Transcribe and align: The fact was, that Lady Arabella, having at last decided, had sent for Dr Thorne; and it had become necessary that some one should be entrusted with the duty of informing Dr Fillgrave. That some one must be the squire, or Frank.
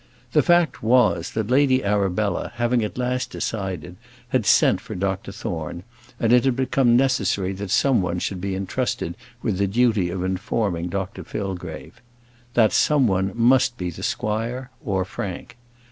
The 0.31 0.41
fact 0.41 0.81
was, 0.81 1.29
that 1.33 1.51
Lady 1.51 1.83
Arabella, 1.83 2.53
having 2.55 2.83
at 2.83 2.97
last 2.97 3.29
decided, 3.29 3.97
had 4.29 4.47
sent 4.47 4.81
for 4.81 4.95
Dr 4.95 5.31
Thorne; 5.31 5.83
and 6.19 6.33
it 6.33 6.43
had 6.43 6.55
become 6.55 6.97
necessary 6.97 7.51
that 7.53 7.69
some 7.69 8.01
one 8.01 8.17
should 8.17 8.41
be 8.41 8.55
entrusted 8.55 9.13
with 9.43 9.59
the 9.59 9.67
duty 9.67 10.09
of 10.09 10.23
informing 10.23 10.89
Dr 10.89 11.23
Fillgrave. 11.23 12.01
That 12.55 12.73
some 12.73 13.05
one 13.05 13.31
must 13.35 13.77
be 13.77 13.91
the 13.91 14.01
squire, 14.01 14.71
or 14.83 15.05
Frank. 15.05 15.55